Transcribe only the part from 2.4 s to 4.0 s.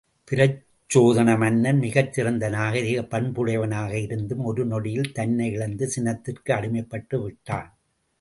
நாகரிகப் பண்புடையவனாக